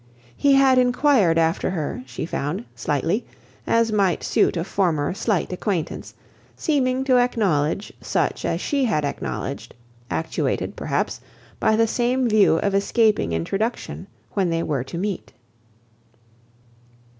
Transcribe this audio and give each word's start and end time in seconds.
He 0.35 0.53
had 0.55 0.79
inquired 0.79 1.37
after 1.37 1.69
her, 1.69 2.01
she 2.07 2.25
found, 2.25 2.65
slightly, 2.75 3.23
as 3.67 3.91
might 3.91 4.23
suit 4.23 4.57
a 4.57 4.63
former 4.63 5.13
slight 5.13 5.53
acquaintance, 5.53 6.15
seeming 6.57 7.03
to 7.03 7.19
acknowledge 7.19 7.93
such 8.01 8.43
as 8.43 8.59
she 8.59 8.85
had 8.85 9.05
acknowledged, 9.05 9.75
actuated, 10.09 10.75
perhaps, 10.75 11.21
by 11.59 11.75
the 11.75 11.85
same 11.85 12.27
view 12.27 12.57
of 12.63 12.73
escaping 12.73 13.31
introduction 13.31 14.07
when 14.31 14.49
they 14.49 14.63
were 14.63 14.83
to 14.85 14.97
meet. 14.97 15.33